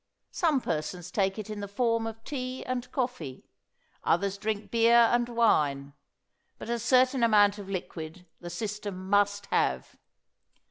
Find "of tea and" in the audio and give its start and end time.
2.07-2.91